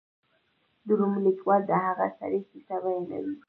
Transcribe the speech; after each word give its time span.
د 0.85 0.87
روم 0.99 1.13
لیکوال 1.25 1.61
د 1.67 1.71
هغه 1.85 2.07
سړي 2.17 2.39
کیسه 2.49 2.75
بیانوي. 2.83 3.35